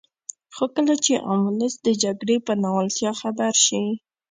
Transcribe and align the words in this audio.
خو 0.55 0.65
کله 0.75 0.93
چې 1.03 1.13
عام 1.25 1.41
ولس 1.45 1.73
د 1.81 1.87
جګړې 2.03 2.35
په 2.45 2.53
ناولتیا 2.63 3.11
خبر 3.21 3.53
شي. 3.65 3.83